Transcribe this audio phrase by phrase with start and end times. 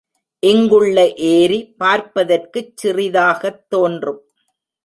[0.43, 0.97] இங்குள்ள
[1.31, 4.21] ஏரி பார்ப்பதற்குச் சிறிதாகத் தோன்றும்.